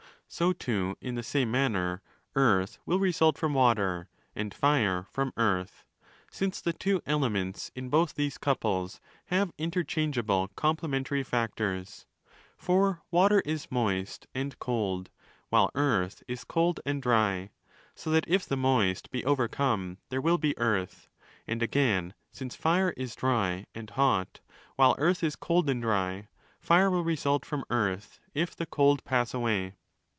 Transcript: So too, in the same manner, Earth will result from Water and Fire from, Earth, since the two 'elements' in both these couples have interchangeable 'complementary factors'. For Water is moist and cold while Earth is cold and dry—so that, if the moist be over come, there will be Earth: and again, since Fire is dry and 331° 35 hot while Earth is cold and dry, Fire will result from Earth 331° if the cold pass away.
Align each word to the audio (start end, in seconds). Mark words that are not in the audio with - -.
So 0.33 0.53
too, 0.53 0.95
in 1.01 1.15
the 1.15 1.23
same 1.23 1.51
manner, 1.51 2.01
Earth 2.35 2.79
will 2.85 2.99
result 3.01 3.37
from 3.37 3.53
Water 3.53 4.07
and 4.33 4.53
Fire 4.53 5.05
from, 5.11 5.33
Earth, 5.35 5.83
since 6.31 6.61
the 6.61 6.71
two 6.71 7.01
'elements' 7.05 7.69
in 7.75 7.89
both 7.89 8.15
these 8.15 8.37
couples 8.37 9.01
have 9.25 9.51
interchangeable 9.57 10.47
'complementary 10.55 11.21
factors'. 11.23 12.05
For 12.57 13.01
Water 13.11 13.41
is 13.41 13.69
moist 13.69 14.25
and 14.33 14.57
cold 14.57 15.09
while 15.49 15.69
Earth 15.75 16.23
is 16.29 16.45
cold 16.45 16.79
and 16.85 17.01
dry—so 17.01 18.09
that, 18.09 18.23
if 18.25 18.45
the 18.45 18.55
moist 18.55 19.11
be 19.11 19.25
over 19.25 19.49
come, 19.49 19.97
there 20.07 20.21
will 20.21 20.37
be 20.37 20.57
Earth: 20.57 21.09
and 21.45 21.61
again, 21.61 22.13
since 22.31 22.55
Fire 22.55 22.91
is 22.95 23.15
dry 23.17 23.65
and 23.75 23.89
331° 23.89 23.89
35 23.89 23.95
hot 23.97 24.39
while 24.77 24.95
Earth 24.97 25.25
is 25.25 25.35
cold 25.35 25.69
and 25.69 25.81
dry, 25.81 26.29
Fire 26.61 26.89
will 26.89 27.03
result 27.03 27.45
from 27.45 27.65
Earth 27.69 28.21
331° 28.29 28.29
if 28.43 28.55
the 28.55 28.65
cold 28.65 29.03
pass 29.03 29.33
away. 29.33 29.73